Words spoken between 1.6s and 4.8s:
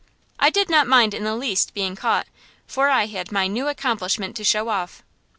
being caught, for I had my new accomplishment to show